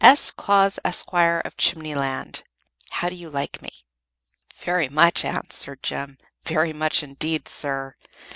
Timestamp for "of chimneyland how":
1.45-3.07